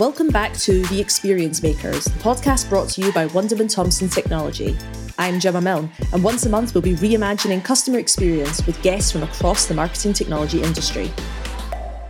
[0.00, 4.74] Welcome back to The Experience Makers, the podcast brought to you by Wunderman Thompson Technology.
[5.18, 9.24] I'm Gemma Milne, and once a month we'll be reimagining customer experience with guests from
[9.24, 11.12] across the marketing technology industry.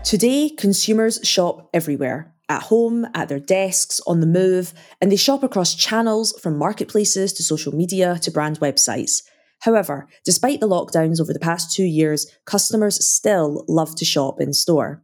[0.05, 5.43] Today, consumers shop everywhere at home, at their desks, on the move, and they shop
[5.43, 9.25] across channels from marketplaces to social media to brand websites.
[9.63, 14.53] However, despite the lockdowns over the past two years, customers still love to shop in
[14.53, 15.03] store.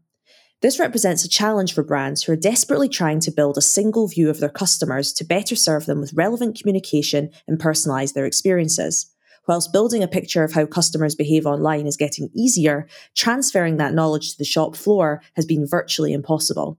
[0.63, 4.31] This represents a challenge for brands who are desperately trying to build a single view
[4.31, 9.13] of their customers to better serve them with relevant communication and personalise their experiences.
[9.47, 14.33] Whilst building a picture of how customers behave online is getting easier, transferring that knowledge
[14.33, 16.79] to the shop floor has been virtually impossible.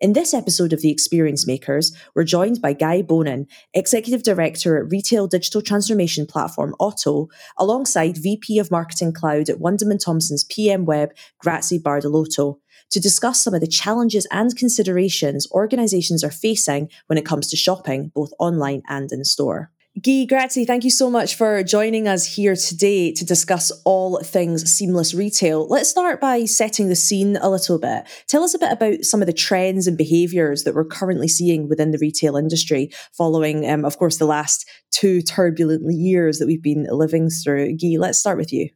[0.00, 4.90] In this episode of The Experience Makers, we're joined by Guy Bohnen, Executive Director at
[4.90, 7.28] retail digital transformation platform Oto,
[7.58, 11.10] alongside VP of Marketing Cloud at Wunderman Thompson's PM Web,
[11.44, 12.56] Grazi Sbardelotto,
[12.90, 17.56] to discuss some of the challenges and considerations organizations are facing when it comes to
[17.56, 19.70] shopping, both online and in store.
[19.96, 24.70] Guy Grazi, thank you so much for joining us here today to discuss all things
[24.70, 25.66] seamless retail.
[25.66, 28.04] Let's start by setting the scene a little bit.
[28.28, 31.68] Tell us a bit about some of the trends and behaviours that we're currently seeing
[31.68, 36.62] within the retail industry following, um, of course, the last two turbulent years that we've
[36.62, 37.76] been living through.
[37.76, 38.70] Guy, let's start with you.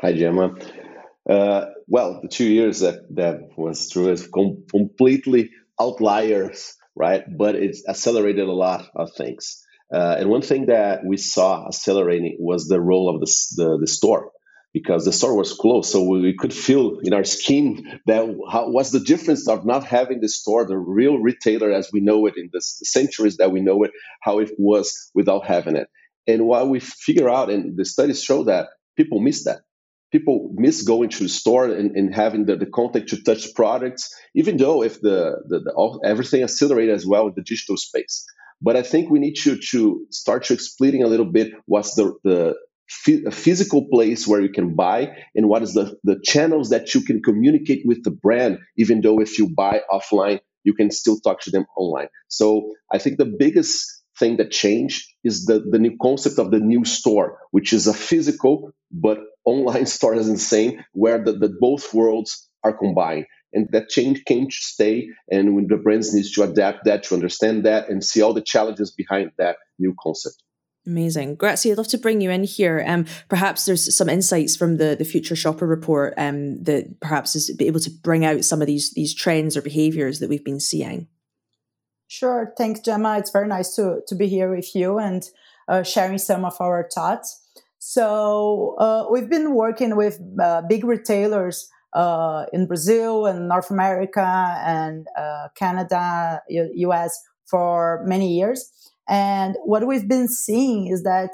[0.00, 0.52] Hi, Gemma.
[1.30, 7.24] Uh, well, the two years that, that was through is com- completely outliers, right?
[7.36, 9.62] But it's accelerated a lot of things.
[9.92, 13.26] Uh, and one thing that we saw accelerating was the role of the,
[13.56, 14.32] the, the store
[14.72, 15.90] because the store was closed.
[15.90, 20.20] So we could feel in our skin that how, what's the difference of not having
[20.20, 23.60] the store, the real retailer as we know it in the, the centuries that we
[23.60, 23.92] know it,
[24.22, 25.88] how it was without having it.
[26.26, 29.60] And what we figure out, and the studies show that people miss that.
[30.12, 34.14] People miss going to the store and, and having the, the contact to touch products,
[34.34, 38.24] even though if the, the, the all, everything accelerated as well in the digital space.
[38.62, 42.14] But I think we need to, to start to explaining a little bit what's the,
[42.24, 42.54] the
[42.88, 47.22] physical place where you can buy and what is the, the channels that you can
[47.22, 51.50] communicate with the brand, even though if you buy offline, you can still talk to
[51.50, 52.08] them online.
[52.28, 56.58] So I think the biggest thing that changed is the, the new concept of the
[56.58, 61.94] new store, which is a physical but online store as insane, where the, the both
[61.94, 66.42] worlds are combined and that change came to stay and when the brands needs to
[66.42, 70.42] adapt that to understand that and see all the challenges behind that new concept
[70.86, 71.36] Amazing.
[71.36, 72.84] Grazi, I'd love to bring you in here.
[72.86, 77.50] Um, perhaps there's some insights from the, the Future Shopper report um, that perhaps is
[77.58, 81.08] able to bring out some of these these trends or behaviors that we've been seeing.
[82.06, 82.54] Sure.
[82.56, 83.18] Thanks, Gemma.
[83.18, 85.28] It's very nice to, to be here with you and
[85.66, 87.42] uh, sharing some of our thoughts.
[87.88, 94.26] So uh, we've been working with uh, big retailers uh, in Brazil and North America
[94.66, 97.16] and uh, Canada, U- US
[97.48, 98.68] for many years.
[99.08, 101.30] And what we've been seeing is that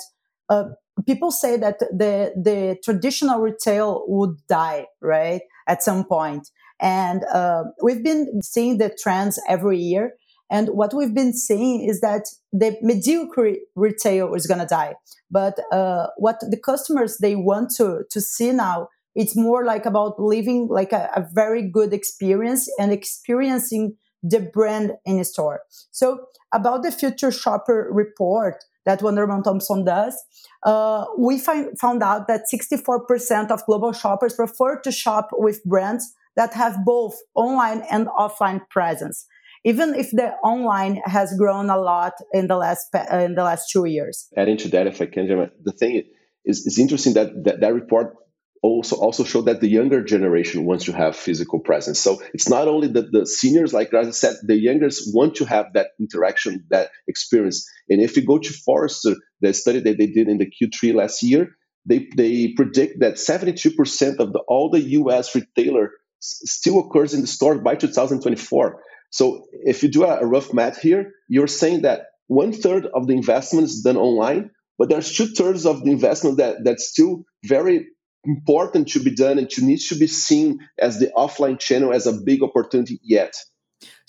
[0.50, 0.64] uh,
[1.06, 6.50] people say that the the traditional retail would die, right, at some point.
[6.78, 10.12] And uh, we've been seeing the trends every year.
[10.52, 14.94] And what we've been seeing is that the mediocre retail is going to die.
[15.30, 20.18] But uh, what the customers they want to to see now it's more like about
[20.18, 25.60] living like a, a very good experience and experiencing the brand in a store.
[25.90, 30.20] So about the future shopper report that Wunderman Thompson does,
[30.64, 36.14] uh, we find, found out that 64% of global shoppers prefer to shop with brands
[36.36, 39.26] that have both online and offline presence,
[39.64, 43.70] even if the online has grown a lot in the last uh, in the last
[43.70, 44.28] two years.
[44.36, 46.02] Adding to that, if I can, the thing
[46.44, 48.16] is, it's interesting that, that that report
[48.62, 51.98] also also show that the younger generation wants to have physical presence.
[51.98, 55.72] So it's not only that the seniors, like I said, the youngers want to have
[55.74, 57.68] that interaction, that experience.
[57.88, 61.22] And if you go to Forrester, the study that they did in the Q3 last
[61.24, 65.90] year, they, they predict that 72% of the, all the US retailer
[66.20, 68.80] still occurs in the store by 2024.
[69.12, 73.12] So if you do a, rough math here, you're saying that one third of the
[73.12, 77.86] investment is done online, but there's two thirds of the investment that that's still very
[78.24, 82.06] important to be done and to needs to be seen as the offline channel as
[82.06, 83.34] a big opportunity yet.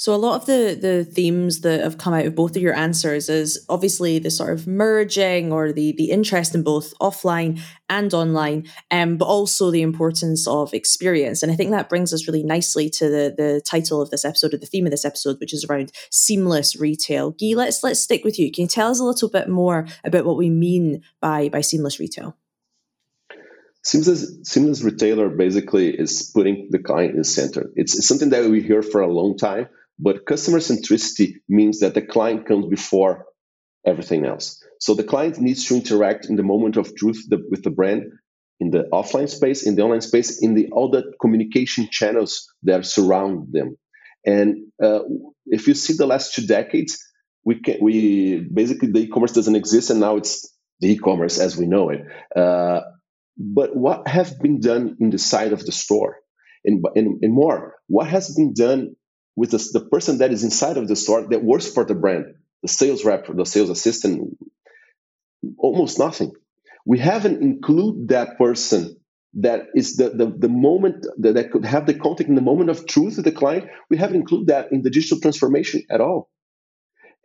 [0.03, 2.75] So a lot of the the themes that have come out of both of your
[2.75, 8.13] answers is obviously the sort of merging or the the interest in both offline and
[8.13, 11.41] online, um, but also the importance of experience.
[11.41, 14.53] And I think that brings us really nicely to the the title of this episode,
[14.53, 17.31] or the theme of this episode, which is around seamless retail.
[17.31, 18.51] Guy, let's let's stick with you.
[18.51, 22.01] Can you tell us a little bit more about what we mean by by seamless
[22.01, 22.35] retail?
[23.85, 27.69] Seamless, seamless retailer basically is putting the client in the center.
[27.75, 29.67] It's, it's something that we hear for a long time,
[29.99, 33.25] but customer centricity means that the client comes before
[33.85, 34.63] everything else.
[34.79, 38.03] So the client needs to interact in the moment of truth the, with the brand
[38.59, 42.85] in the offline space, in the online space, in the all the communication channels that
[42.85, 43.75] surround them.
[44.25, 45.01] And uh,
[45.45, 46.97] if you see the last two decades,
[47.43, 50.49] we can we basically the e-commerce doesn't exist, and now it's
[50.79, 52.01] the e-commerce as we know it.
[52.35, 52.81] Uh,
[53.37, 56.17] but what have been done in the side of the store,
[56.63, 58.95] and, and, and more, what has been done
[59.35, 62.35] with the, the person that is inside of the store that works for the brand,
[62.61, 64.37] the sales rep, the sales assistant,
[65.57, 66.31] almost nothing.
[66.85, 68.97] We haven't include that person
[69.35, 72.69] that is the, the, the moment that, that could have the contact in the moment
[72.69, 73.67] of truth with the client.
[73.89, 76.29] We haven't included that in the digital transformation at all.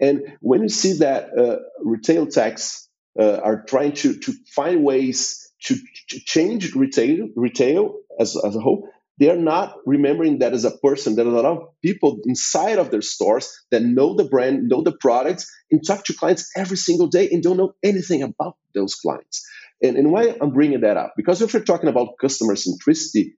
[0.01, 2.89] And when you see that uh, retail techs
[3.19, 5.77] uh, are trying to, to find ways to,
[6.11, 8.89] to change retail, retail as, as a whole,
[9.19, 11.17] they are not remembering that as a person.
[11.17, 14.83] There are a lot of people inside of their stores that know the brand, know
[14.83, 18.95] the products, and talk to clients every single day and don't know anything about those
[18.95, 19.45] clients.
[19.83, 21.15] And, and why I'm bringing that up?
[21.17, 23.33] Because if you're talking about customer centricity,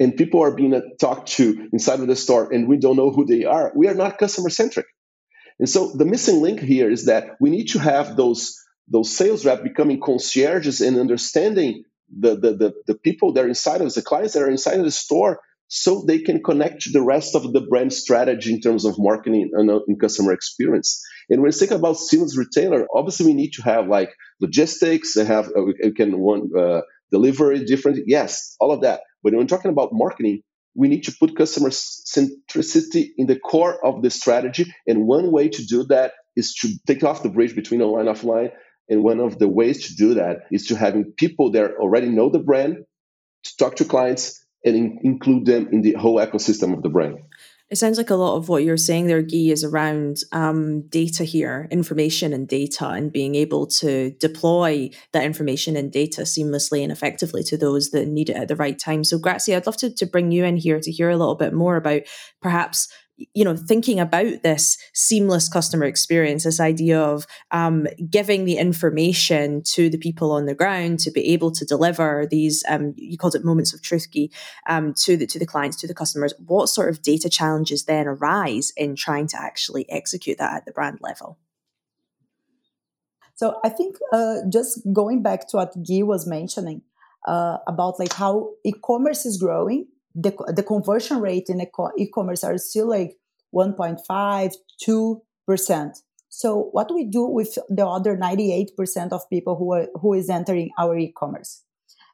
[0.00, 3.26] and people are being talked to inside of the store and we don't know who
[3.26, 4.86] they are, we are not customer centric.
[5.58, 8.56] And so the missing link here is that we need to have those
[8.88, 11.84] those sales reps becoming concierges and understanding
[12.18, 14.84] the, the, the, the, people that are inside of the clients that are inside of
[14.84, 18.84] the store, so they can connect to the rest of the brand strategy in terms
[18.84, 21.00] of marketing and, uh, and customer experience.
[21.28, 24.10] And when we think about seamless retailer, obviously we need to have like
[24.40, 26.80] logistics, they have uh, we can one uh,
[27.12, 29.02] delivery different, yes, all of that.
[29.22, 30.42] But when we're talking about marketing,
[30.74, 34.72] we need to put customer centricity in the core of the strategy.
[34.86, 38.16] And one way to do that is to take off the bridge between online and
[38.16, 38.50] offline
[38.90, 42.28] and one of the ways to do that is to having people that already know
[42.28, 42.78] the brand
[43.44, 47.18] to talk to clients and in, include them in the whole ecosystem of the brand.
[47.70, 51.22] It sounds like a lot of what you're saying there, Guy, is around um, data
[51.22, 56.90] here, information and data, and being able to deploy that information and data seamlessly and
[56.90, 59.04] effectively to those that need it at the right time.
[59.04, 61.54] So, Grazi, I'd love to, to bring you in here to hear a little bit
[61.54, 62.02] more about
[62.42, 62.92] perhaps
[63.34, 69.62] you know thinking about this seamless customer experience this idea of um, giving the information
[69.62, 73.34] to the people on the ground to be able to deliver these um, you called
[73.34, 74.30] it moments of truth key
[74.68, 78.06] um, to the to the clients to the customers what sort of data challenges then
[78.06, 81.38] arise in trying to actually execute that at the brand level?
[83.34, 86.82] So i think uh, just going back to what guy was mentioning
[87.26, 91.60] uh, about like how e-commerce is growing the, the conversion rate in
[91.98, 93.16] e-commerce are still like
[93.54, 94.54] 1.5
[94.86, 95.90] 2%.
[96.28, 100.70] So what we do with the other 98% of people who are who is entering
[100.78, 101.64] our e-commerce?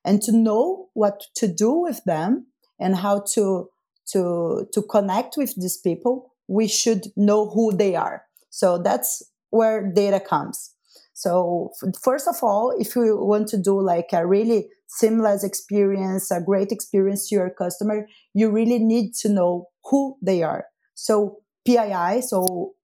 [0.04, 2.46] And to know what to do with them
[2.80, 3.68] and how to
[4.12, 8.22] to to connect with these people we should know who they are.
[8.50, 10.72] So that's where data comes.
[11.12, 11.72] So
[12.02, 16.72] first of all if you want to do like a really seamless experience, a great
[16.72, 20.66] experience to your customer, you really need to know who they are.
[20.94, 22.74] So PII, so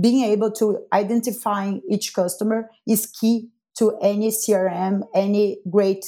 [0.00, 3.48] being able to identifying each customer is key
[3.78, 6.04] to any CRM, any great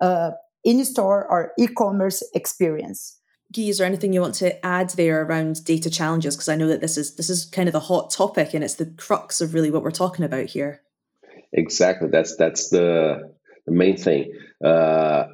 [0.00, 0.32] uh,
[0.64, 3.18] in-store or e-commerce experience.
[3.54, 6.36] Guy, is there anything you want to add there around data challenges?
[6.36, 8.74] Because I know that this is this is kind of the hot topic and it's
[8.74, 10.82] the crux of really what we're talking about here.
[11.52, 12.08] Exactly.
[12.08, 13.35] That's that's the
[13.66, 14.32] the main thing.
[14.64, 15.26] Uh,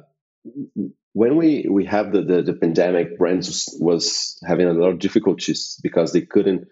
[1.13, 5.79] when we, we have the, the, the pandemic, brands was having a lot of difficulties
[5.81, 6.67] because they couldn't,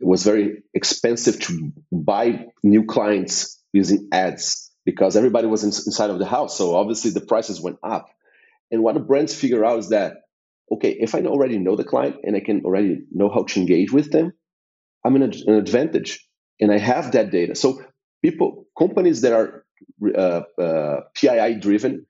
[0.00, 6.10] it was very expensive to buy new clients using ads because everybody was in, inside
[6.10, 6.56] of the house.
[6.56, 8.08] So obviously the prices went up.
[8.70, 10.18] And what the brands figure out is that,
[10.72, 13.92] okay, if I already know the client and I can already know how to engage
[13.92, 14.32] with them,
[15.04, 16.24] I'm in a, an advantage
[16.60, 17.56] and I have that data.
[17.56, 17.82] So
[18.22, 19.64] people, companies that are
[20.16, 22.06] uh, uh, PII driven,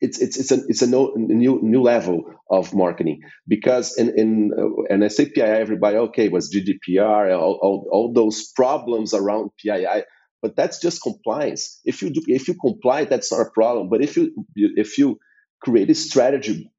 [0.00, 4.52] it's it's it's a it's a, no, new new level of marketing because in in
[4.56, 9.50] uh, and I say PII, everybody okay was GDPR, all, all, all those problems around
[9.60, 10.04] PII,
[10.40, 11.80] but that's just compliance.
[11.84, 13.88] If you do, if you comply, that's not a problem.
[13.88, 15.18] But if you if you
[15.60, 16.70] create a strategy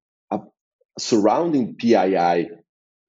[1.00, 2.50] surrounding PII,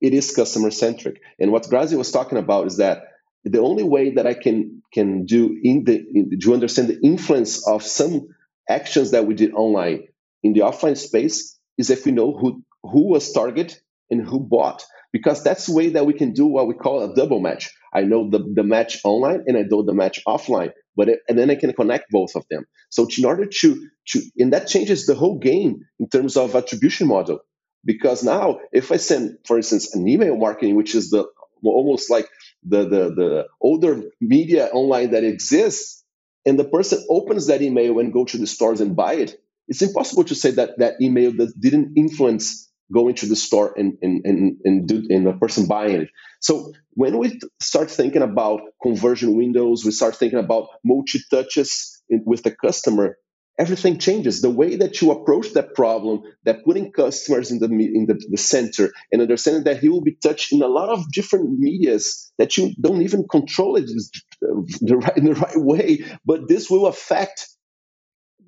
[0.00, 1.20] it is customer centric.
[1.38, 3.02] And what Grazi was talking about is that
[3.44, 7.66] the only way that I can can do in the in, to understand the influence
[7.66, 8.28] of some
[8.68, 10.04] actions that we did online
[10.42, 13.80] in the offline space is if we know who who was target
[14.10, 17.14] and who bought because that's the way that we can do what we call a
[17.14, 17.70] double match.
[17.92, 21.38] I know the, the match online and i know the match offline but it, and
[21.38, 22.64] then i can connect both of them.
[22.90, 27.06] So in order to to and that changes the whole game in terms of attribution
[27.06, 27.40] model
[27.84, 31.26] because now if I send, for instance, an email marketing, which is the
[31.64, 32.28] almost like
[32.64, 36.04] the the, the older media online that exists,
[36.46, 39.82] and the person opens that email and go to the stores and buy it, it's
[39.82, 44.24] impossible to say that that email that didn't influence going to the store and and
[44.24, 46.08] and and, do, and a person buying it.
[46.40, 52.42] So when we start thinking about conversion windows, we start thinking about multi touches with
[52.42, 53.16] the customer
[53.60, 54.40] everything changes.
[54.40, 58.38] The way that you approach that problem, that putting customers in the in the, the,
[58.38, 62.56] center and understanding that he will be touched in a lot of different medias that
[62.56, 66.86] you don't even control it uh, the right, in the right way, but this will
[66.86, 67.48] affect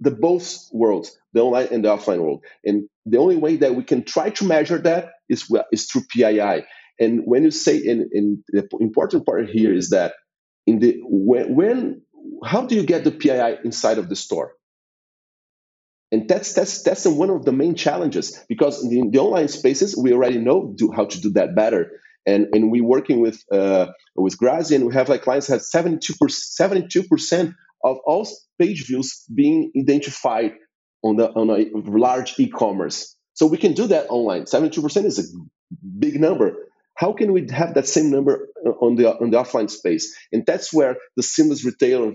[0.00, 2.42] the both worlds, the online and the offline world.
[2.64, 6.64] And the only way that we can try to measure that is is through PII.
[6.98, 10.14] And when you say, in the important part here is that
[10.66, 12.02] in the when, when
[12.44, 14.54] how do you get the PII inside of the store?
[16.12, 20.12] And that's that's that's one of the main challenges because in the, online spaces we
[20.12, 21.90] already know do, how to do that better.
[22.26, 26.12] And and we're working with uh, with Grazi and we have like clients have 72
[27.04, 28.28] percent of all
[28.60, 30.52] page views being identified
[31.02, 33.16] on the on a large e-commerce.
[33.32, 34.46] So we can do that online.
[34.46, 35.22] 72 percent is a
[35.98, 36.68] big number.
[36.94, 38.48] How can we have that same number
[38.82, 40.14] on the on the offline space?
[40.30, 42.12] And that's where the seamless retailer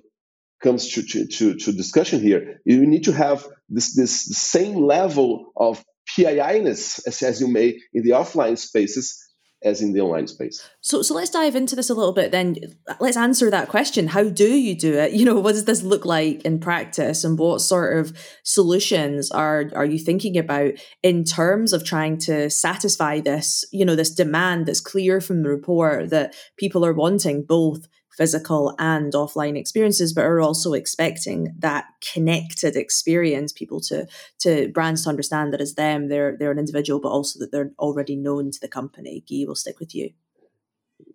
[0.62, 5.52] comes to, to, to, to discussion here, you need to have this, this same level
[5.56, 5.84] of
[6.16, 9.24] PII-ness as, as you may in the offline spaces
[9.64, 10.68] as in the online space.
[10.82, 12.32] So, so let's dive into this a little bit.
[12.32, 12.56] Then
[13.00, 15.14] let's answer that question: How do you do it?
[15.14, 19.72] You know, what does this look like in practice, and what sort of solutions are
[19.76, 23.66] are you thinking about in terms of trying to satisfy this?
[23.72, 27.88] You know, this demand that's clear from the report that people are wanting both
[28.18, 34.08] physical and offline experiences, but are also expecting that connected experience, people to
[34.40, 37.72] to brands to understand that as them, they're they're an individual, but also that they're
[37.80, 39.24] already known to the company.
[39.30, 40.12] Guy will stick with you.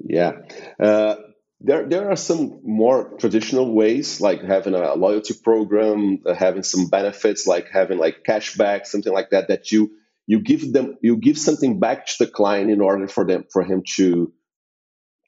[0.00, 0.32] Yeah.
[0.78, 1.16] Uh,
[1.64, 6.88] there, there are some more traditional ways, like having a loyalty program, uh, having some
[6.88, 9.48] benefits, like having like cashback, something like that.
[9.48, 9.92] That you
[10.26, 13.64] you give them, you give something back to the client in order for them for
[13.64, 14.32] him to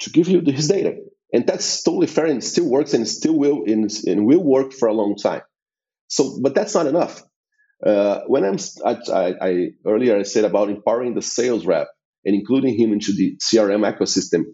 [0.00, 0.96] to give you his data
[1.34, 4.88] and that's totally fair and still works and still will and, and will work for
[4.88, 5.42] a long time.
[6.08, 7.22] So but that's not enough.
[7.84, 11.88] Uh, when i'm I, I, I, earlier i said about empowering the sales rep
[12.24, 14.44] and including him into the crm ecosystem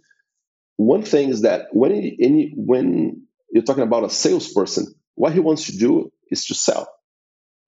[0.79, 2.17] one thing is that when
[2.57, 6.89] when you're talking about a salesperson what he wants to do is to sell.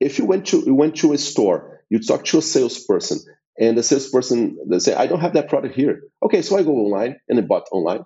[0.01, 3.21] If you went to you went to a store you talk to a salesperson
[3.61, 6.01] and the salesperson they say i don't have that product here.
[6.25, 8.05] Okay so i go online and i bought online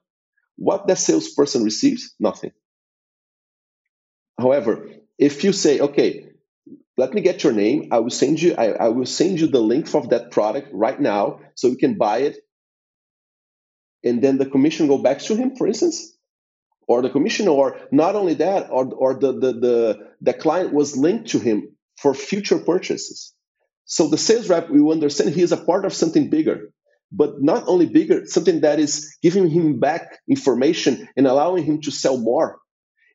[0.57, 2.15] what that salesperson receives?
[2.19, 2.53] Nothing.
[4.39, 6.29] However, if you say, okay,
[6.97, 9.61] let me get your name, I will send you, I, I will send you the
[9.61, 12.39] link of that product right now so you can buy it.
[14.05, 16.17] And then the commission go back to him, for instance,
[16.87, 20.97] or the commission, or not only that, or, or the, the, the, the client was
[20.97, 23.35] linked to him for future purchases.
[23.85, 26.73] So the sales rep will understand he is a part of something bigger
[27.13, 31.91] but not only bigger, something that is giving him back information and allowing him to
[31.91, 32.59] sell more.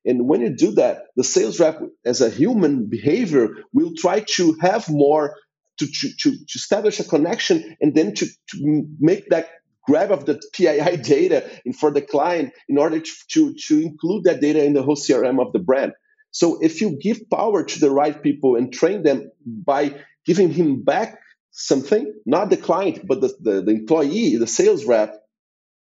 [0.06, 4.58] And when you do that, the sales rep, as a human behavior, will try to
[4.62, 5.36] have more
[5.78, 9.50] to, to, to, establish a connection and then to, to make that
[9.88, 14.24] grab of the PII data in for the client in order to, to, to include
[14.26, 15.94] that data in the whole CRM of the brand.
[16.32, 19.96] So if you give power to the right people and train them by
[20.26, 21.20] giving him back
[21.52, 25.16] something, not the client, but the, the, the employee, the sales rep,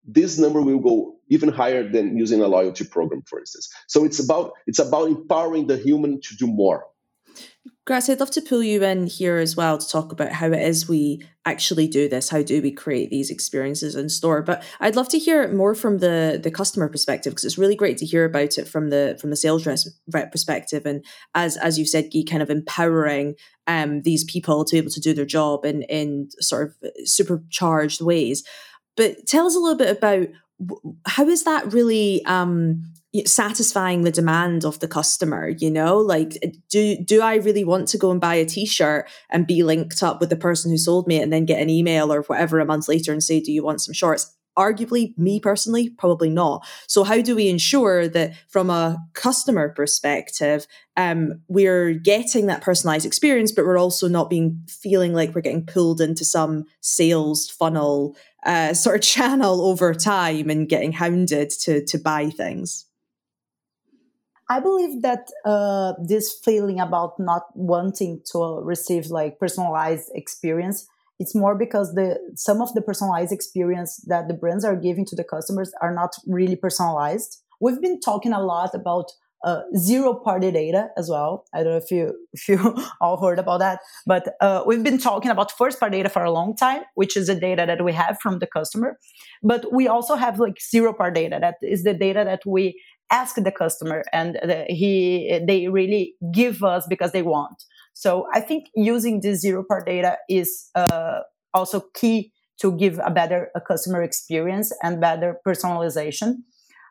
[0.04, 3.68] this number will go even higher than using a loyalty program, for instance.
[3.86, 6.86] So it's about it's about empowering the human to do more.
[7.88, 10.60] Grazi, I'd love to pull you in here as well to talk about how it
[10.60, 12.28] is we actually do this.
[12.28, 14.42] How do we create these experiences in store?
[14.42, 17.96] But I'd love to hear more from the the customer perspective because it's really great
[17.98, 19.66] to hear about it from the from the sales
[20.12, 20.84] rep perspective.
[20.84, 21.02] And
[21.34, 25.00] as as you said, Guy, kind of empowering um, these people to be able to
[25.00, 28.44] do their job in in sort of supercharged ways.
[28.98, 30.26] But tell us a little bit about
[31.06, 32.82] how is that really um,
[33.24, 35.98] satisfying the demand of the customer you know?
[35.98, 40.02] Like do do i really want to go and buy a t-shirt and be linked
[40.02, 42.66] up with the person who sold me and then get an email or whatever a
[42.66, 44.34] month later and say do you want some shorts?
[44.56, 46.66] Arguably me personally probably not.
[46.88, 53.06] So how do we ensure that from a customer perspective um, we're getting that personalized
[53.06, 58.16] experience but we're also not being feeling like we're getting pulled into some sales funnel
[58.46, 62.86] uh, sort of channel over time and getting hounded to to buy things
[64.50, 71.34] I believe that uh, this feeling about not wanting to receive like personalized experience it's
[71.34, 75.24] more because the some of the personalized experience that the brands are giving to the
[75.24, 77.42] customers are not really personalized.
[77.60, 79.10] We've been talking a lot about
[79.44, 81.44] uh, zero party data as well.
[81.54, 84.98] I don't know if you if you all heard about that, but uh, we've been
[84.98, 87.92] talking about first party data for a long time, which is the data that we
[87.92, 88.98] have from the customer.
[89.42, 91.38] But we also have like zero party data.
[91.40, 92.80] That is the data that we
[93.10, 97.62] ask the customer, and the, he they really give us because they want.
[97.94, 101.20] So I think using this zero party data is uh,
[101.54, 106.38] also key to give a better a customer experience and better personalization.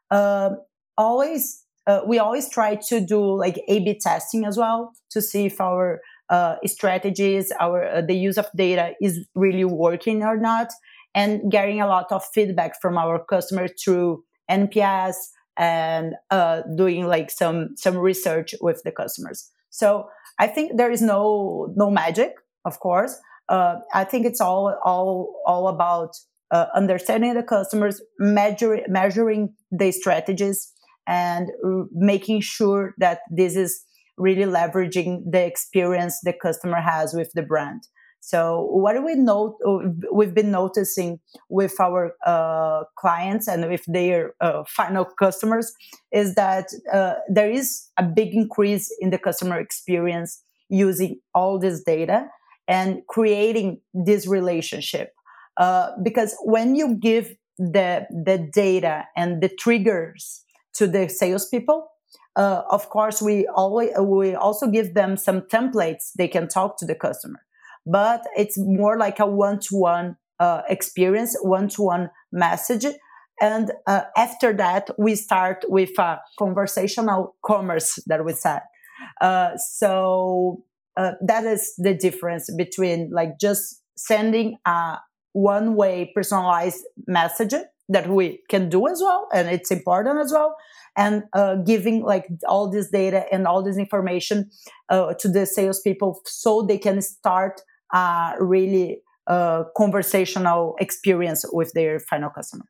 [0.09, 0.51] Uh,
[0.97, 5.61] always uh, we always try to do like A/B testing as well to see if
[5.61, 10.67] our uh, strategies, our uh, the use of data is really working or not,
[11.15, 15.15] and getting a lot of feedback from our customers through NPS
[15.55, 19.49] and uh, doing like some some research with the customers.
[19.69, 22.33] So I think there is no no magic,
[22.65, 23.17] of course.
[23.47, 26.11] Uh, I think it's all all all about
[26.51, 30.71] understanding the customers, measure, measuring the strategies,
[31.07, 31.49] and
[31.91, 33.83] making sure that this is
[34.17, 37.87] really leveraging the experience the customer has with the brand.
[38.19, 39.57] So what do we know?
[40.11, 45.71] We've been noticing with our uh, clients and with their uh, final customers
[46.11, 51.83] is that uh, there is a big increase in the customer experience using all this
[51.83, 52.27] data
[52.67, 55.11] and creating this relationship.
[55.55, 60.43] Uh, because when you give the the data and the triggers
[60.77, 61.87] to the salespeople.
[62.35, 66.85] Uh, of course, we always we also give them some templates they can talk to
[66.85, 67.39] the customer,
[67.85, 72.85] but it's more like a one-to-one uh, experience, one-to-one message.
[73.41, 78.61] And uh, after that, we start with a conversational commerce that we said.
[79.21, 80.63] Uh, so
[80.95, 84.97] uh, that is the difference between like just sending a
[85.33, 87.53] one-way personalized message
[87.89, 90.55] that we can do as well and it's important as well
[90.97, 94.49] and uh, giving like all this data and all this information
[94.89, 97.61] uh, to the salespeople so they can start
[97.93, 102.65] a really uh, conversational experience with their final customer.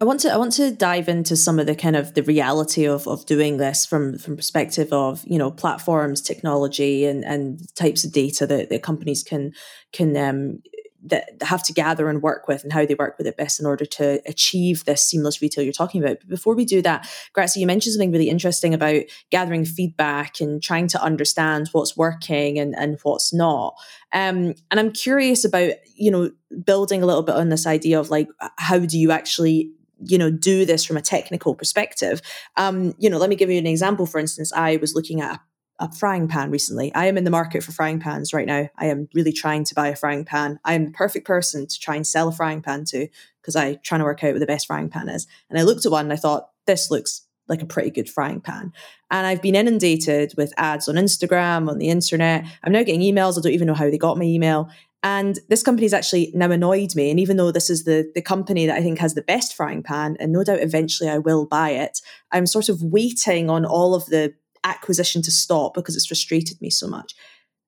[0.00, 2.84] I want to I want to dive into some of the kind of the reality
[2.86, 8.02] of of doing this from from perspective of you know platforms, technology, and and types
[8.04, 9.52] of data that, that companies can
[9.92, 10.60] can um,
[11.04, 13.66] that have to gather and work with and how they work with it best in
[13.66, 16.18] order to achieve this seamless retail you're talking about.
[16.20, 20.62] But before we do that, Grazia, you mentioned something really interesting about gathering feedback and
[20.62, 23.74] trying to understand what's working and, and what's not.
[24.12, 26.30] Um, and I'm curious about, you know,
[26.64, 29.72] building a little bit on this idea of like, how do you actually
[30.04, 32.20] you know do this from a technical perspective
[32.56, 35.40] um you know let me give you an example for instance i was looking at
[35.78, 36.94] a frying pan recently.
[36.94, 38.68] I am in the market for frying pans right now.
[38.76, 40.60] I am really trying to buy a frying pan.
[40.64, 43.08] I am the perfect person to try and sell a frying pan to
[43.40, 45.26] because I'm trying to work out what the best frying pan is.
[45.50, 48.40] And I looked at one and I thought, this looks like a pretty good frying
[48.40, 48.72] pan.
[49.10, 52.44] And I've been inundated with ads on Instagram, on the internet.
[52.62, 53.36] I'm now getting emails.
[53.36, 54.70] I don't even know how they got my email.
[55.02, 57.10] And this company has actually now annoyed me.
[57.10, 59.82] And even though this is the, the company that I think has the best frying
[59.82, 63.96] pan, and no doubt eventually I will buy it, I'm sort of waiting on all
[63.96, 67.14] of the acquisition to stop because it's frustrated me so much.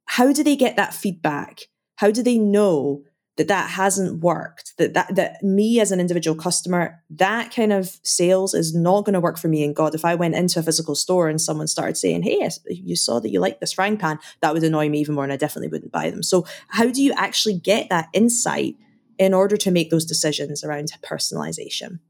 [0.07, 1.63] How do they get that feedback?
[1.97, 3.03] How do they know
[3.37, 4.75] that that hasn't worked?
[4.79, 9.15] That that that me as an individual customer, that kind of sales is not going
[9.15, 9.65] to work for me.
[9.65, 12.97] And God, if I went into a physical store and someone started saying, "Hey, you
[12.97, 15.37] saw that you like this frying pan," that would annoy me even more, and I
[15.37, 16.23] definitely wouldn't buy them.
[16.23, 18.77] So, how do you actually get that insight
[19.19, 22.01] in order to make those decisions around personalization?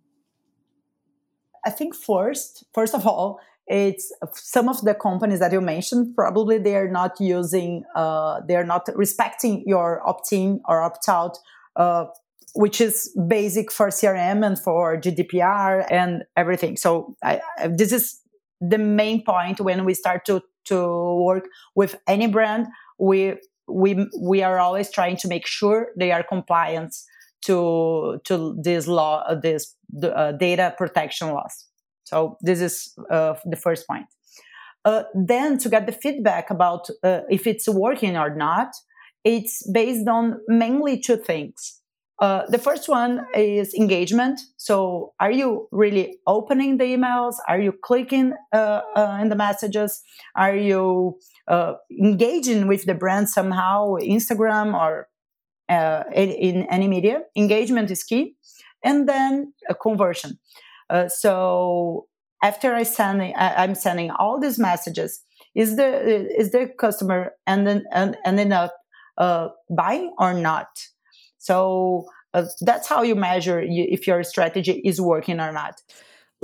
[1.64, 6.58] I think first, first of all, it's some of the companies that you mentioned probably
[6.58, 11.38] they are not using uh, they are not respecting your opt-in or opt-out
[11.76, 12.04] uh,
[12.54, 16.76] which is basic for crm and for gdpr and everything.
[16.76, 18.20] So I, this is
[18.60, 22.66] the main point when we start to to work with any brand.
[22.98, 23.34] We
[23.68, 26.94] we we are always trying to make sure they are compliant
[27.46, 31.66] to to this law this uh, data protection laws
[32.04, 34.06] so this is uh, the first point.
[34.84, 38.68] Uh, then to get the feedback about uh, if it's working or not,
[39.24, 41.80] it's based on mainly two things.
[42.20, 44.40] Uh, the first one is engagement.
[44.56, 47.34] So, are you really opening the emails?
[47.48, 50.00] Are you clicking uh, uh, in the messages?
[50.36, 51.18] Are you
[51.90, 55.08] engaging with the brand somehow, Instagram or
[55.68, 57.22] in, in any media?
[57.34, 58.36] Engagement is key.
[58.84, 60.38] And then a conversion.
[60.94, 62.06] Uh, so
[62.42, 65.20] after I send, I'm sending all these messages.
[65.54, 65.88] Is the
[66.40, 68.74] is the customer and then and ending up
[69.18, 70.66] uh, buying or not.
[71.38, 75.74] So uh, that's how you measure if your strategy is working or not.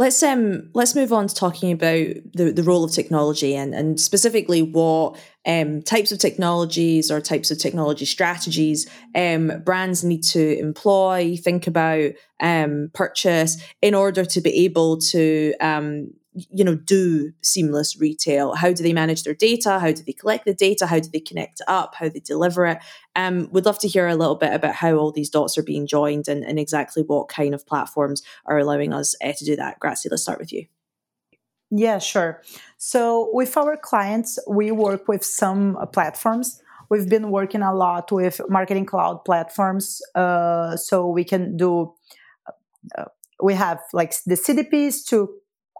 [0.00, 4.00] Let's um let's move on to talking about the, the role of technology and, and
[4.00, 10.58] specifically what um, types of technologies or types of technology strategies um, brands need to
[10.58, 17.32] employ, think about, um, purchase in order to be able to um, you know do
[17.42, 18.54] seamless retail.
[18.54, 19.80] How do they manage their data?
[19.80, 20.86] How do they collect the data?
[20.86, 21.94] How do they connect it up?
[21.96, 22.78] How they deliver it?
[23.16, 25.86] Um would love to hear a little bit about how all these dots are being
[25.86, 29.80] joined and, and exactly what kind of platforms are allowing us uh, to do that.
[29.80, 30.06] Grazi.
[30.10, 30.66] Let's start with you.
[31.70, 32.42] Yeah sure.
[32.78, 36.62] So with our clients we work with some uh, platforms.
[36.90, 41.94] We've been working a lot with marketing cloud platforms uh, so we can do
[42.98, 43.04] uh,
[43.42, 45.30] we have like the cdps to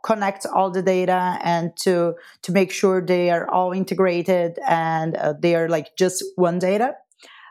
[0.03, 5.35] connect all the data and to to make sure they are all integrated and uh,
[5.41, 6.95] they are like just one data.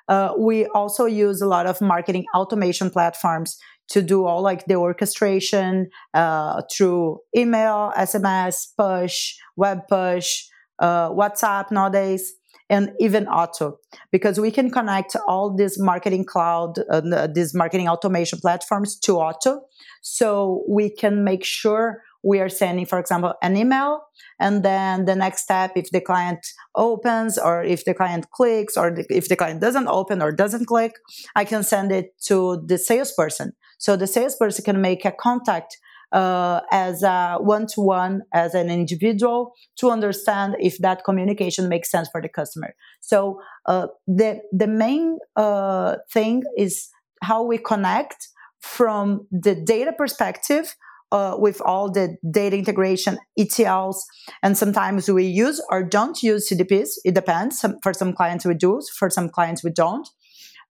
[0.08, 3.60] Uh, we also use a lot of marketing automation platforms
[3.90, 10.46] to do all like the orchestration uh, through email sms push web push
[10.80, 12.34] uh, whatsapp nowadays
[12.70, 13.80] and even Oto.
[14.12, 19.62] Because we can connect all these marketing cloud uh, these marketing automation platforms to Oto
[20.02, 24.02] so we can make sure we are sending, for example, an email.
[24.40, 26.40] And then the next step, if the client
[26.76, 30.94] opens or if the client clicks or if the client doesn't open or doesn't click,
[31.36, 33.54] I can send it to the salesperson.
[33.78, 35.78] So the salesperson can make a contact
[36.12, 42.22] uh, as a one-to-one as an individual to understand if that communication makes sense for
[42.22, 46.90] the customer so uh, the the main uh, thing is
[47.22, 48.30] how we connect
[48.60, 50.76] from the data perspective
[51.12, 53.98] uh, with all the data integration ETLs,
[54.44, 56.92] and sometimes we use or don't use CDPs.
[57.04, 57.66] It depends.
[57.84, 60.08] For some clients we do, for some clients we don't.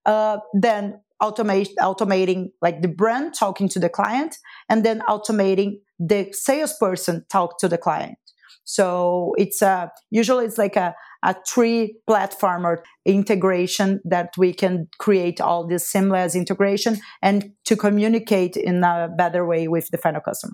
[0.05, 4.37] Uh, then automate automating like the brand talking to the client,
[4.69, 8.17] and then automating the salesperson talk to the client.
[8.63, 10.93] So it's a usually it's like a
[11.23, 17.75] a tree platform or integration that we can create all this seamless integration and to
[17.75, 20.53] communicate in a better way with the final customer.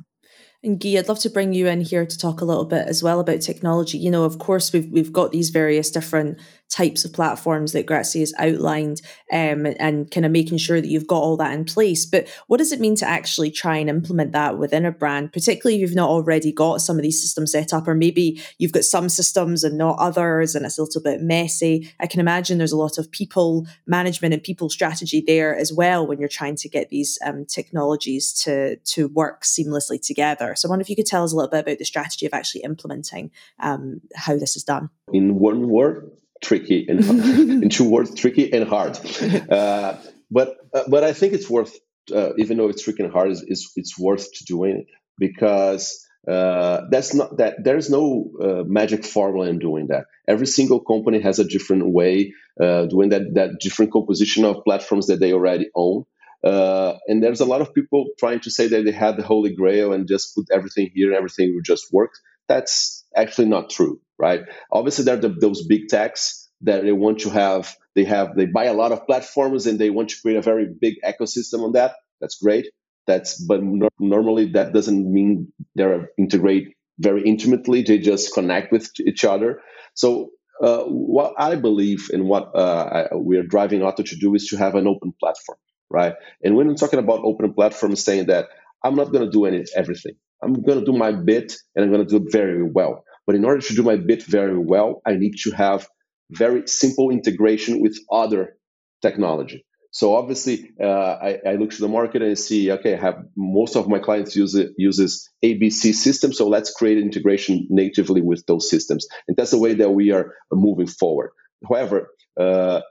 [0.66, 3.04] And Guy, I'd love to bring you in here to talk a little bit as
[3.04, 4.00] well about technology.
[4.00, 8.22] You know, of course, we've we've got these various different types of platforms that Grazi
[8.22, 9.00] has outlined
[9.32, 12.06] um, and kind of making sure that you've got all that in place.
[12.06, 15.76] But what does it mean to actually try and implement that within a brand, particularly
[15.76, 18.84] if you've not already got some of these systems set up, or maybe you've got
[18.84, 21.94] some systems and not others, and it's a little bit messy?
[22.00, 26.08] I can imagine there's a lot of people management and people strategy there as well
[26.08, 30.55] when you're trying to get these um, technologies to, to work seamlessly together.
[30.58, 32.34] So I wonder if you could tell us a little bit about the strategy of
[32.34, 34.90] actually implementing um, how this is done.
[35.12, 37.04] In one word, tricky and
[37.64, 39.00] in two words, tricky and hard.
[39.50, 39.98] Uh,
[40.32, 41.78] but uh, but I think it's worth,
[42.14, 44.88] uh, even though it's tricky and hard, is, it's worth doing it
[45.20, 50.06] because uh, that's not that there's no uh, magic formula in doing that.
[50.28, 55.08] Every single company has a different way uh, doing that that different composition of platforms
[55.08, 56.06] that they already own.
[56.46, 59.94] And there's a lot of people trying to say that they had the holy grail
[59.94, 62.12] and just put everything here and everything will just work.
[62.48, 64.42] That's actually not true right?
[64.72, 67.76] Obviously, there are the, those big techs that they want to have.
[67.96, 70.68] They have they buy a lot of platforms and they want to create a very
[70.80, 71.96] big ecosystem on that.
[72.22, 72.68] That's great.
[73.08, 77.84] That's but no, normally that doesn't mean they're integrate very intimately.
[77.84, 79.62] They just connect with each other.
[79.94, 80.32] So
[80.62, 84.58] uh, what I believe and what uh, we are driving Oto to do is to
[84.58, 85.58] have an open platform,
[85.96, 86.14] right?
[86.44, 88.50] And when I'm talking about open platform, saying that
[88.84, 90.16] I'm not going to do any everything.
[90.44, 93.04] I'm going to do my bit and I'm going to do it very well.
[93.26, 95.88] But in order to do my bit very well, I need to have
[96.30, 98.58] very simple integration with other
[99.02, 99.66] technology.
[99.92, 103.78] So obviously, uh, I, I, look to the market and see, okay, I have most
[103.78, 108.70] of my clients use it, uses ABC system, so let's create integration natively with those
[108.70, 111.30] systems, and that's the way that we are moving forward.
[111.66, 112.82] However, uh,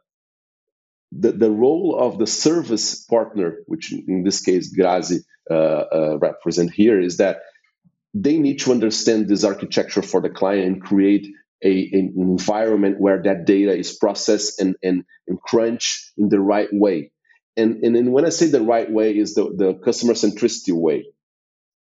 [1.19, 6.73] the the role of the service partner, which in this case Grazi uh, uh represent
[6.73, 7.39] here, is that
[8.15, 11.27] they need to understand this architecture for the client and create
[11.63, 16.69] a, an environment where that data is processed and, and, and crunched in the right
[16.71, 17.11] way.
[17.57, 21.07] And, and, and when I say the right way is the, the customer centricity way.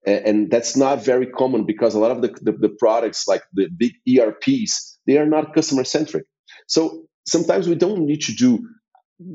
[0.07, 3.43] And, and that's not very common because a lot of the, the, the products like
[3.53, 6.27] the big ERPs, they are not customer centric.
[6.67, 8.69] So sometimes we don't need to do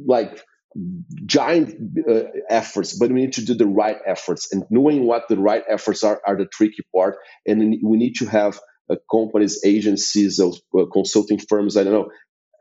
[0.06, 0.44] like
[1.26, 1.74] giant
[2.10, 4.52] uh, efforts, but we need to do the right efforts.
[4.52, 7.18] And knowing what the right efforts are are the tricky part.
[7.46, 11.78] And we need to have uh, companies, agencies, those uh, consulting firms.
[11.78, 12.10] I don't know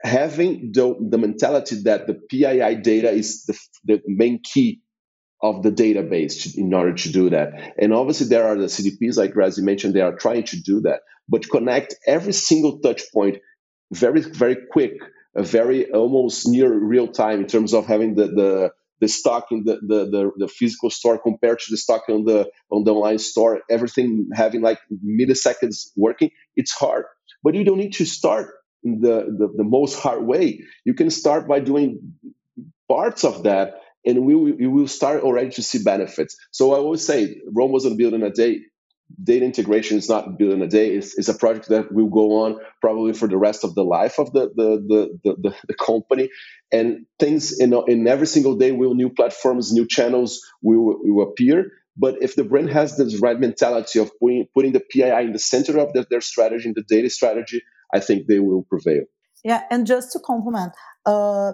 [0.04, 4.82] having the, the mentality that the PII data is the, the main key
[5.42, 7.74] of the database in order to do that.
[7.78, 11.00] And obviously, there are the CDPs, like Grazi mentioned, they are trying to do that,
[11.28, 13.38] but connect every single touch point
[13.92, 14.92] very, very quick,
[15.42, 19.74] very almost near real time in terms of having the, the the stock in the,
[19.82, 23.60] the, the, the, physical store compared to the stock on the on the online store,
[23.68, 27.04] everything having like milliseconds working, it's hard.
[27.42, 28.50] But you don't need to start
[28.84, 30.60] the, the, the most hard way.
[30.84, 32.14] You can start by doing
[32.88, 36.36] parts of that and we you will start already to see benefits.
[36.50, 38.60] So I always say Rome wasn't built in a day.
[39.22, 40.94] Data integration is not built in a day.
[40.94, 44.18] It's, it's, a project that will go on probably for the rest of the life
[44.18, 46.30] of the the the, the, the company.
[46.72, 51.70] And things in, in every single day will new platforms, new channels will, will appear.
[51.96, 55.38] But if the brand has the right mentality of putting, putting the PII in the
[55.38, 57.62] center of the, their strategy, in the data strategy,
[57.92, 59.04] I think they will prevail.
[59.44, 60.72] Yeah, and just to complement,
[61.06, 61.52] uh,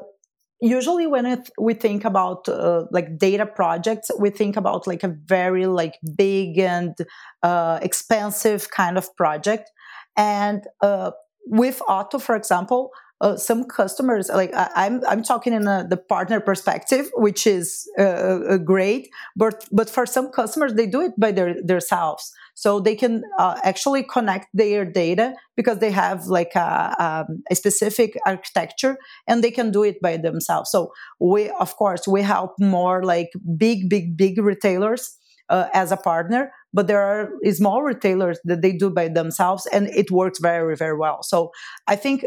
[0.61, 5.67] usually when we think about uh, like data projects, we think about like a very
[5.67, 6.95] like big and
[7.43, 9.71] uh, expensive kind of project.
[10.17, 11.13] And uh,
[11.47, 12.91] with Oto, for example,
[13.21, 17.47] uh, some customers like I, am I'm, I'm talking in a, the partner perspective which
[17.47, 22.33] is uh, uh, great but but for some customers they do it by their themselves.
[22.55, 27.55] So they can uh, actually connect their data because they have like a, um, a,
[27.55, 30.71] specific architecture and they can do it by themselves.
[30.71, 35.17] So we of course we help more like big big big retailers
[35.49, 39.89] uh, as a partner but there are small retailers that they do by themselves and
[39.89, 41.23] it works very very well.
[41.23, 41.51] So
[41.87, 42.25] i think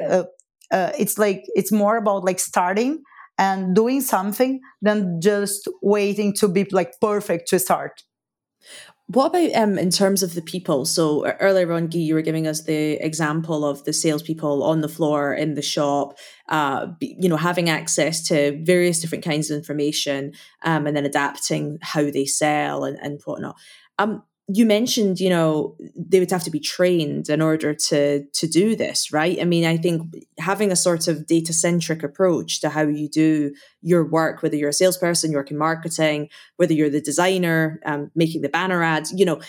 [0.73, 3.03] uh, it's like it's more about like starting
[3.37, 8.03] and doing something than just waiting to be like perfect to start
[9.07, 10.85] what about um, in terms of the people?
[10.85, 14.87] So earlier on, Guy, you were giving us the example of the salespeople on the
[14.87, 16.17] floor in the shop,
[16.49, 20.33] uh, you know, having access to various different kinds of information,
[20.63, 23.57] um, and then adapting how they sell and, and whatnot.
[23.99, 28.47] Um, you mentioned you know they would have to be trained in order to to
[28.47, 29.39] do this right?
[29.39, 33.53] I mean i think having a sort of data centric approach to how you do
[33.81, 38.11] your work whether you're a salesperson you work in marketing whether you're the designer um,
[38.15, 39.39] making the banner ads you know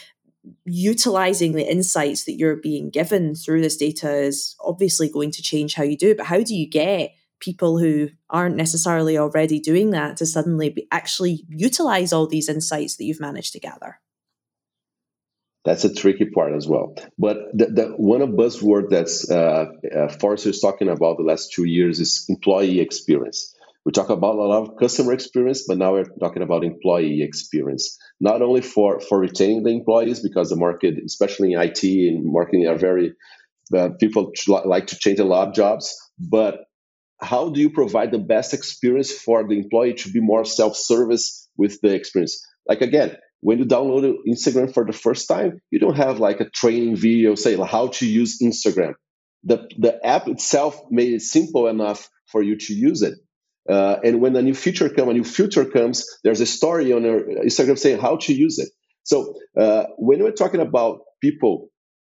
[0.64, 5.74] utilizing the insights that you're being given through this data is obviously going to change
[5.74, 6.18] how you do it.
[6.18, 10.86] But how do you get people who aren't necessarily already doing that to suddenly be,
[10.90, 14.00] actually utilize all these insights that you've managed to gather
[15.64, 16.94] that's a tricky part as well.
[17.18, 21.52] But the, the one of buzzword that's uh, uh, Forrester is talking about the last
[21.52, 23.54] two years is employee experience.
[23.84, 27.98] We talk about a lot of customer experience, but now we're talking about employee experience.
[28.20, 32.66] Not only for for retaining the employees, because the market, especially in IT and marketing,
[32.66, 33.14] are very
[33.74, 34.32] uh, people
[34.64, 36.64] like to change a lot of jobs, but
[37.20, 41.80] how do you provide the best experience for the employee to be more self-service with
[41.80, 42.46] the experience?
[42.68, 46.48] Like again, when you download Instagram for the first time, you don't have like a
[46.48, 48.94] training video say how to use Instagram.
[49.42, 53.18] The, the app itself made it simple enough for you to use it.
[53.68, 57.02] Uh, and when a new feature comes, a new filter comes, there's a story on
[57.02, 58.70] Instagram saying how to use it.
[59.02, 61.68] So uh, when we're talking about people,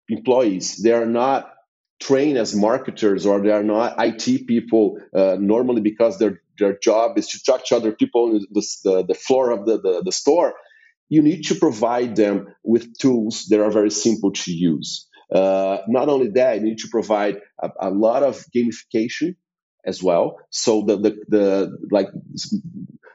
[0.08, 1.52] employees, they are not
[2.00, 7.18] trained as marketers or they are not IT people uh, normally because their their job
[7.18, 10.12] is to talk to other people on the, the, the floor of the, the, the
[10.12, 10.56] store
[11.10, 15.08] you need to provide them with tools that are very simple to use.
[15.34, 19.36] Uh, not only that, you need to provide a, a lot of gamification
[19.86, 20.40] as well.
[20.50, 22.10] So the the, the like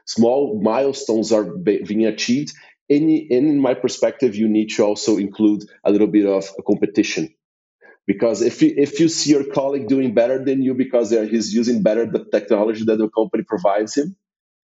[0.05, 2.53] small milestones are being achieved.
[2.89, 7.33] In, in my perspective, you need to also include a little bit of a competition.
[8.05, 11.81] Because if you, if you see your colleague doing better than you because he's using
[11.81, 14.17] better the technology that the company provides him,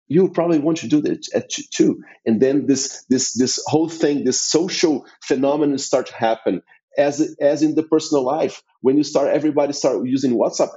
[0.09, 2.03] you probably want to do that too.
[2.27, 6.63] And then this this this whole thing this social phenomenon start to happen.
[6.97, 10.71] As as in the personal life when you start everybody start using whatsapp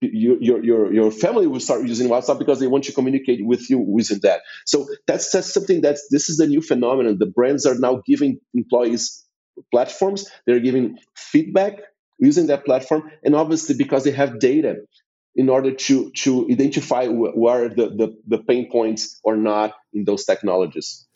[0.00, 3.68] your, your your your family will start using whatsapp because they want to communicate with
[3.68, 4.42] you using that.
[4.64, 7.18] So that's that's something that's this is the new phenomenon.
[7.18, 9.24] The brands are now giving employees
[9.72, 10.28] platforms.
[10.46, 11.80] They're giving feedback
[12.18, 13.10] using that platform.
[13.24, 14.76] And obviously because they have data
[15.34, 20.24] in order to to identify where the, the, the pain points or not in those
[20.24, 21.06] technologies.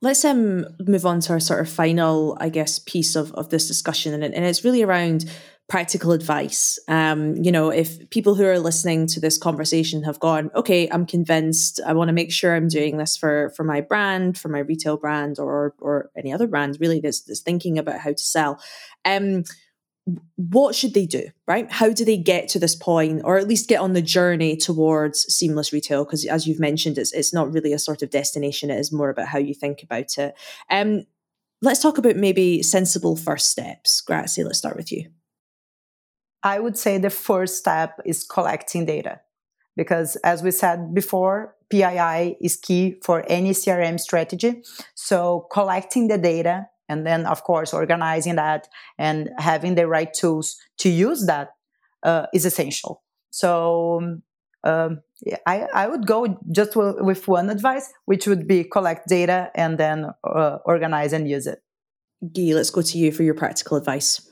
[0.00, 3.66] Let's um, move on to our sort of final, I guess, piece of, of this
[3.66, 5.24] discussion, and, and it's really around
[5.68, 6.78] practical advice.
[6.88, 11.04] Um, you know, if people who are listening to this conversation have gone, okay, I'm
[11.04, 14.60] convinced, I want to make sure I'm doing this for for my brand, for my
[14.60, 18.60] retail brand, or or any other brand, really that's, that's thinking about how to sell.
[19.04, 19.42] Um,
[20.36, 21.70] what should they do, right?
[21.70, 25.22] How do they get to this point, or at least get on the journey towards
[25.32, 26.04] seamless retail?
[26.04, 29.10] Because as you've mentioned, it's it's not really a sort of destination; it is more
[29.10, 30.34] about how you think about it.
[30.70, 31.06] Um,
[31.60, 34.02] let's talk about maybe sensible first steps.
[34.08, 35.10] Grazi, let's start with you.
[36.42, 39.20] I would say the first step is collecting data,
[39.76, 44.62] because as we said before, PII is key for any CRM strategy.
[44.94, 50.56] So collecting the data and then of course organizing that and having the right tools
[50.78, 51.50] to use that
[52.02, 54.00] uh, is essential so
[54.64, 55.00] um,
[55.46, 60.06] I, I would go just with one advice which would be collect data and then
[60.24, 61.62] uh, organize and use it
[62.24, 64.28] Guil let's go to you for your practical advice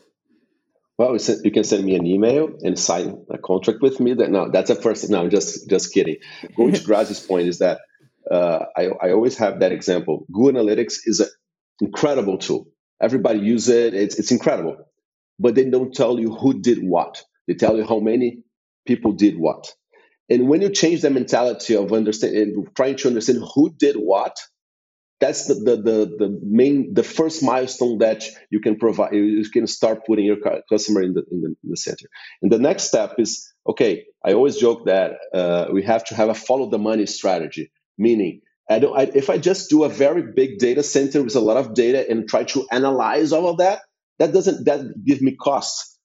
[0.98, 1.14] well,
[1.44, 4.14] you can send me an email and sign a contract with me.
[4.14, 5.10] That no, that's a first.
[5.10, 6.16] No, I'm just just kidding.
[6.56, 7.80] Going to Grazi's point is that
[8.30, 10.24] uh, I, I always have that example.
[10.32, 11.26] Google Analytics is a
[11.80, 12.68] incredible tool.
[13.00, 13.94] Everybody use it.
[13.94, 14.76] It's, it's incredible.
[15.38, 17.22] But they don't tell you who did what.
[17.46, 18.42] They tell you how many
[18.86, 19.72] people did what.
[20.28, 24.36] And when you change the mentality of understanding, trying to understand who did what,
[25.20, 29.14] that's the, the, the, the, main, the first milestone that you can provide.
[29.14, 30.36] You can start putting your
[30.68, 32.06] customer in the, in the, in the center.
[32.42, 36.28] And the next step is, okay, I always joke that uh, we have to have
[36.28, 40.22] a follow the money strategy, meaning I don't, I, if I just do a very
[40.32, 43.80] big data center with a lot of data and try to analyze all of that,
[44.18, 45.98] that doesn't that give me costs,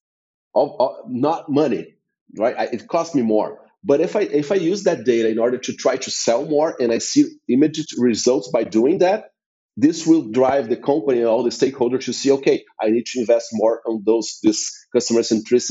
[0.53, 1.95] of, of, not money,
[2.37, 2.55] right?
[2.57, 3.59] I, it costs me more.
[3.83, 6.75] But if I if I use that data in order to try to sell more
[6.79, 9.31] and I see immediate results by doing that,
[9.75, 13.19] this will drive the company and all the stakeholders to see, okay, I need to
[13.21, 15.63] invest more on those this customer centric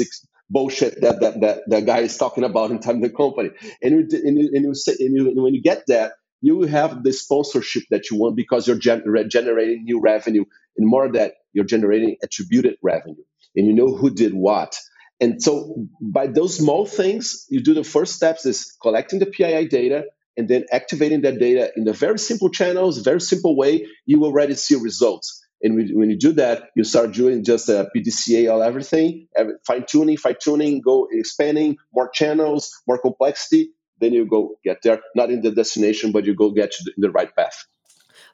[0.48, 3.50] bullshit that that that, that guy is talking about in time the company.
[3.80, 6.62] And you, and you, and you, say, and you, and when you get that, you
[6.62, 10.44] have the sponsorship that you want because you're gener- generating new revenue
[10.76, 13.22] and more that you're generating attributed revenue
[13.56, 14.76] and you know who did what.
[15.20, 19.68] And so by those small things you do the first steps is collecting the pii
[19.68, 20.04] data
[20.36, 24.54] and then activating that data in a very simple channels very simple way you already
[24.54, 25.44] see results.
[25.62, 29.26] And when you do that you start doing just a pdca all everything
[29.66, 35.00] fine tuning fine tuning go expanding more channels more complexity then you go get there,
[35.14, 37.66] not in the destination, but you go get to the, the right path.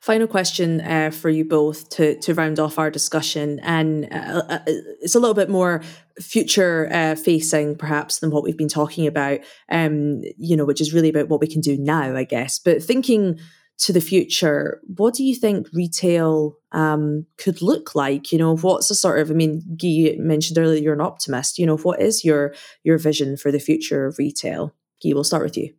[0.00, 4.59] Final question uh, for you both to to round off our discussion, and uh, uh,
[4.66, 5.83] it's a little bit more
[6.20, 9.40] future uh, facing perhaps than what we've been talking about.
[9.70, 12.59] Um, you know, which is really about what we can do now, I guess.
[12.59, 13.38] But thinking
[13.79, 18.33] to the future, what do you think retail um, could look like?
[18.33, 19.31] You know, what's the sort of?
[19.31, 21.59] I mean, Guil mentioned earlier you're an optimist.
[21.59, 24.74] You know, what is your your vision for the future of retail?
[25.04, 25.74] Guil, we'll start with you.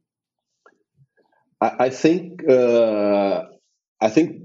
[1.60, 3.44] I, think uh,
[4.00, 4.44] I think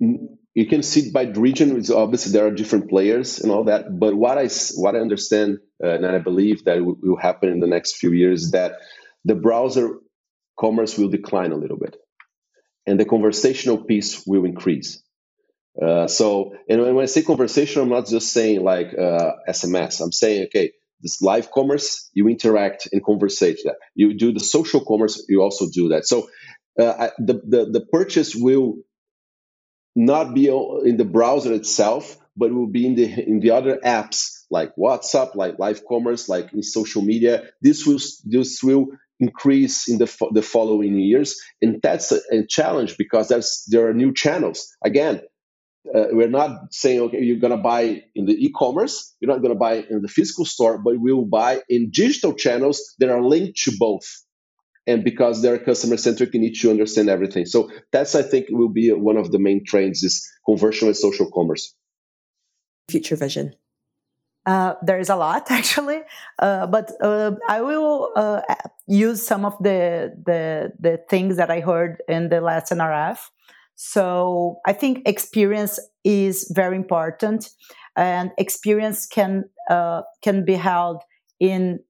[0.00, 1.76] you can see by the region.
[1.76, 3.98] It's obviously there are different players and all that.
[3.98, 7.60] But what I what I understand uh, and I believe that will, will happen in
[7.60, 8.78] the next few years that
[9.24, 9.98] the browser
[10.58, 11.96] commerce will decline a little bit,
[12.86, 15.02] and the conversational piece will increase.
[15.80, 20.00] Uh, so, and when I say conversation, I'm not just saying like uh, SMS.
[20.00, 20.72] I'm saying, okay,
[21.02, 23.76] this live commerce, you interact and conversate that.
[23.94, 26.06] You do the social commerce, you also do that.
[26.06, 26.28] So
[26.80, 28.76] uh, the, the, the purchase will
[29.94, 34.44] not be in the browser itself, but will be in the in the other apps
[34.50, 37.44] like WhatsApp, like live commerce, like in social media.
[37.62, 42.96] This will this will increase in the the following years, and that's a, a challenge
[42.98, 44.68] because there's there are new channels.
[44.84, 45.22] Again,
[45.94, 49.52] uh, we're not saying okay you're going to buy in the e-commerce you're not going
[49.52, 53.22] to buy in the physical store but we will buy in digital channels that are
[53.22, 54.06] linked to both.
[54.88, 57.46] And because they're customer centric you need to understand everything.
[57.46, 61.30] So that's i think will be one of the main trends is conversion and social
[61.30, 61.74] commerce.
[62.88, 63.54] Future vision.
[64.46, 66.02] Uh, there is a lot actually,
[66.38, 68.42] uh, but uh, I will uh,
[68.86, 73.18] use some of the, the the things that I heard in the last NRF
[73.76, 77.50] so I think experience is very important,
[77.94, 81.02] and experience can uh, can be held
[81.38, 81.80] in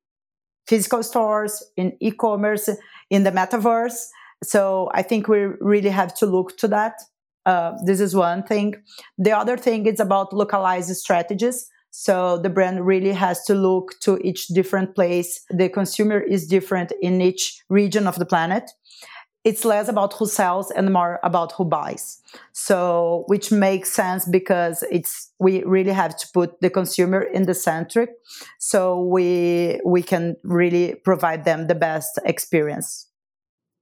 [0.67, 2.69] physical stores, in e-commerce,
[3.09, 4.09] in the metaverse.
[4.43, 6.95] So I think we really have to look to that.
[7.47, 8.75] Uh, this is one thing.
[9.17, 11.69] The other thing is about localized strategies.
[11.93, 15.41] So the brand really has to look to each different place.
[15.51, 18.71] The consumer is different in each region of the planet
[19.47, 22.21] it's less about who sells and more about who buys.
[22.53, 27.55] So, which makes sense because it's we really have to put the consumer in the
[27.55, 28.09] center,
[28.59, 33.07] so we we can really provide them the best experience.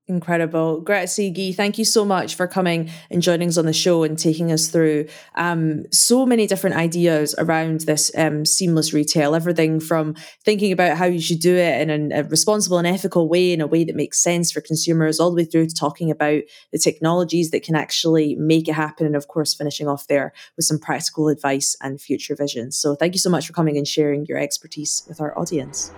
[0.06, 0.82] Incredible.
[0.82, 4.18] Greta Sigi, thank you so much for coming and joining us on the show and
[4.18, 9.34] taking us through um, so many different ideas around this um, seamless retail.
[9.34, 13.30] Everything from thinking about how you should do it in a, a responsible and ethical
[13.30, 16.10] way, in a way that makes sense for consumers, all the way through to talking
[16.10, 19.06] about the technologies that can actually make it happen.
[19.06, 22.76] And of course, finishing off there with some practical advice and future visions.
[22.76, 25.92] So thank you so much for coming and sharing your expertise with our audience.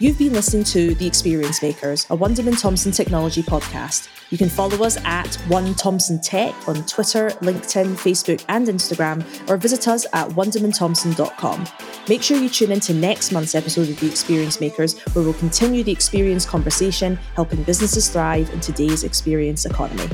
[0.00, 4.08] You've been listening to The Experience Makers, a Wunderman Thompson technology podcast.
[4.32, 9.56] You can follow us at One Thompson Tech on Twitter, LinkedIn, Facebook, and Instagram, or
[9.56, 11.68] visit us at wundermanthompson.com.
[12.08, 15.34] Make sure you tune in to next month's episode of The Experience Makers, where we'll
[15.34, 20.08] continue the experience conversation, helping businesses thrive in today's experience economy.